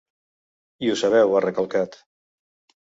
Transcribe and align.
I 0.87 0.89
ho 0.93 0.97
sabeu, 1.03 1.37
ha 1.37 1.45
recalcat. 1.47 2.03